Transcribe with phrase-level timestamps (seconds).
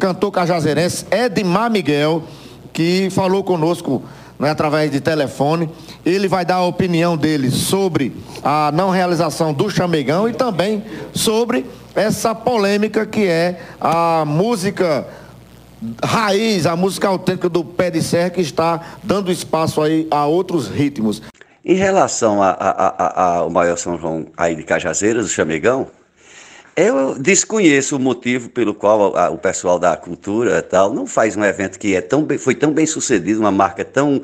[0.00, 2.24] cantor cajazeirense Edmar Miguel,
[2.72, 4.02] que falou conosco
[4.38, 5.68] né, através de telefone.
[6.04, 10.82] Ele vai dar a opinião dele sobre a não realização do Chamegão e também
[11.12, 15.06] sobre essa polêmica que é a música
[16.02, 20.68] raiz, a música autêntica do pé de serra que está dando espaço aí a outros
[20.68, 21.22] ritmos.
[21.62, 25.88] Em relação ao maior São João aí de Cajazeiras, o Chamegão,
[26.76, 31.44] eu desconheço o motivo pelo qual a, o pessoal da cultura tal não faz um
[31.44, 34.22] evento que é tão bem, foi tão bem sucedido, uma marca tão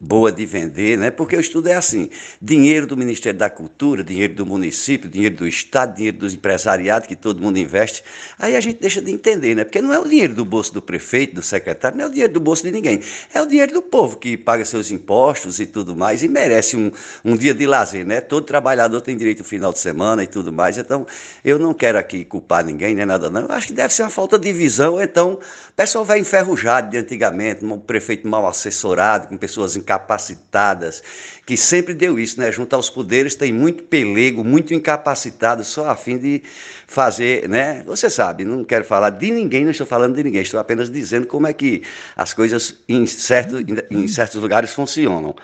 [0.00, 1.10] boa de vender, né?
[1.10, 2.08] Porque o estudo é assim:
[2.40, 7.16] dinheiro do Ministério da Cultura, dinheiro do município, dinheiro do Estado, dinheiro dos empresariados que
[7.16, 8.04] todo mundo investe.
[8.38, 9.64] Aí a gente deixa de entender, né?
[9.64, 12.32] Porque não é o dinheiro do bolso do prefeito, do secretário, não é o dinheiro
[12.32, 13.00] do bolso de ninguém.
[13.34, 16.92] É o dinheiro do povo que paga seus impostos e tudo mais e merece um,
[17.24, 18.20] um dia de lazer, né?
[18.20, 20.78] Todo trabalhador tem direito ao final de semana e tudo mais.
[20.78, 21.06] Então,
[21.44, 23.42] eu não quero aqui culpar ninguém, nem nada, não.
[23.42, 25.00] Eu acho que deve ser uma falta de visão.
[25.02, 31.02] Então, o pessoal vai enferrujado de antigamente, um prefeito mal assessorado, com pessoas incapacitadas,
[31.46, 32.52] que sempre deu isso, né?
[32.52, 36.42] Junto aos poderes tem muito pelego, muito incapacitado, só a fim de
[36.86, 37.82] fazer, né?
[37.86, 41.26] Você sabe, não quero falar de ninguém, não estou falando de ninguém, estou apenas dizendo
[41.26, 41.82] como é que
[42.14, 43.56] as coisas em, certo,
[43.90, 45.34] em certos lugares funcionam.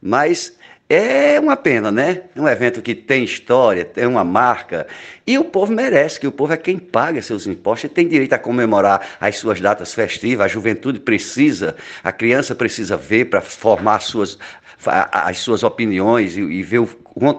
[0.00, 0.54] Mas
[0.90, 2.22] é uma pena, né?
[2.34, 4.88] Um evento que tem história, tem uma marca,
[5.24, 8.32] e o povo merece, que o povo é quem paga seus impostos e tem direito
[8.32, 14.00] a comemorar as suas datas festivas, a juventude precisa, a criança precisa ver para formar
[14.00, 14.36] suas,
[14.84, 16.84] as suas opiniões e, e ver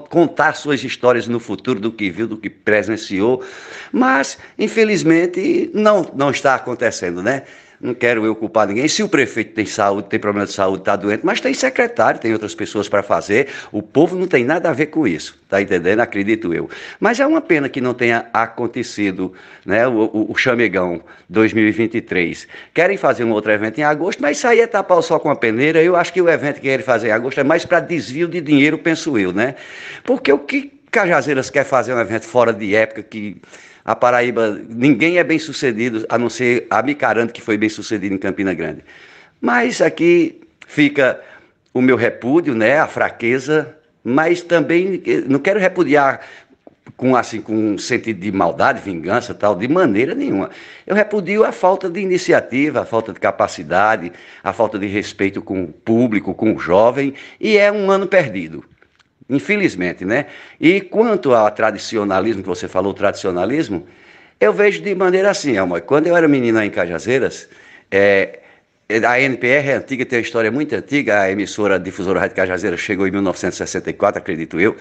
[0.09, 3.44] contar suas histórias no futuro do que viu, do que presenciou,
[3.91, 7.44] mas infelizmente não, não está acontecendo, né?
[7.81, 8.87] Não quero eu culpar ninguém.
[8.87, 12.31] Se o prefeito tem saúde, tem problema de saúde, está doente, mas tem secretário, tem
[12.33, 13.47] outras pessoas para fazer.
[13.71, 15.99] O povo não tem nada a ver com isso, tá entendendo?
[15.99, 16.69] Acredito eu.
[16.99, 19.33] Mas é uma pena que não tenha acontecido
[19.65, 22.47] né, o, o, o Chamegão 2023.
[22.73, 25.29] Querem fazer um outro evento em agosto, mas isso aí é tapar o sol com
[25.29, 25.81] a peneira.
[25.81, 28.41] Eu acho que o evento que querem fazer em agosto é mais para desvio de
[28.41, 29.56] dinheiro, penso eu, né?
[30.03, 33.41] Porque o que Cajazeiras quer fazer um evento fora de época que
[33.91, 38.16] a Paraíba, ninguém é bem sucedido, a não ser a Micarante, que foi bem sucedido
[38.16, 38.85] em Campina Grande.
[39.41, 41.19] Mas aqui fica
[41.74, 46.22] o meu repúdio, né, a fraqueza, mas também não quero repudiar
[46.96, 50.51] com assim com um sentido de maldade, vingança, tal, de maneira nenhuma.
[50.88, 55.63] Eu repudio a falta de iniciativa, a falta de capacidade, a falta de respeito com
[55.63, 58.63] o público, com o jovem, e é um ano perdido.
[59.31, 60.25] Infelizmente, né?
[60.59, 63.88] E quanto ao tradicionalismo, que você falou, tradicionalismo,
[64.40, 65.80] eu vejo de maneira assim, Elma.
[65.80, 67.47] Quando eu era menina em Cajazeiras,
[67.90, 68.40] é,
[68.90, 72.81] a NPR é antiga, tem uma história muito antiga, a emissora a difusora Rádio Cajazeiras
[72.81, 74.75] chegou em 1964, acredito eu.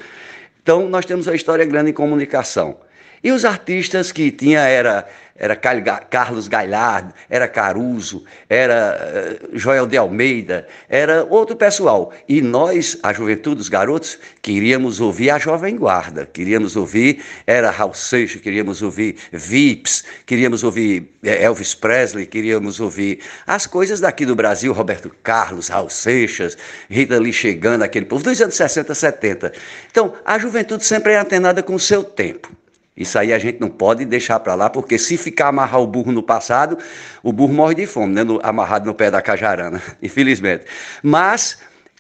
[0.61, 2.81] Então, nós temos uma história grande em comunicação.
[3.23, 5.07] E os artistas que tinha era
[5.41, 12.13] era Carlos Gailard, era Caruso, era uh, Joel de Almeida, era outro pessoal.
[12.29, 17.95] E nós, a juventude, os garotos, queríamos ouvir a Jovem Guarda, queríamos ouvir, era Raul
[17.95, 24.37] Seixas, queríamos ouvir Vips, queríamos ouvir eh, Elvis Presley, queríamos ouvir as coisas daqui do
[24.37, 26.59] Brasil, Roberto Carlos, Raul Seixas,
[26.91, 29.53] Rita Lee chegando, aquele povo, dos anos 60, 70.
[29.91, 32.60] Então, a juventude sempre é antenada com o seu tempo.
[32.97, 36.13] Isso aí a gente não pode deixar para lá, porque se ficar amarrar o burro
[36.13, 36.77] no passado,
[37.23, 38.23] o burro morre de fome, né?
[38.43, 40.65] amarrado no pé da cajarana, infelizmente.
[41.03, 41.59] Mas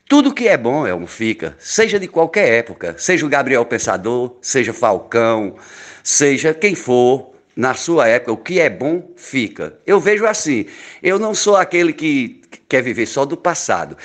[0.08, 4.72] tudo que é bom, um fica, seja de qualquer época, seja o Gabriel Pensador, seja
[4.72, 5.54] Falcão,
[6.02, 9.74] seja quem for, na sua época, o que é bom fica.
[9.86, 10.66] Eu vejo assim,
[11.02, 13.96] eu não sou aquele que quer viver só do passado.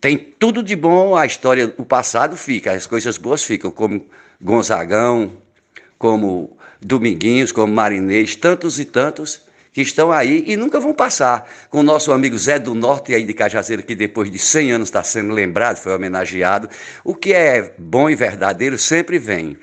[0.00, 4.06] Tem tudo de bom, a história, o passado fica, as coisas boas ficam, como
[4.40, 5.32] Gonzagão,
[6.00, 11.46] como Dominguinhos, como Marinês, tantos e tantos que estão aí e nunca vão passar.
[11.68, 14.88] Com o nosso amigo Zé do Norte aí de Cajazeiro, que depois de 100 anos
[14.88, 16.70] está sendo lembrado, foi homenageado.
[17.04, 19.58] O que é bom e verdadeiro sempre vem.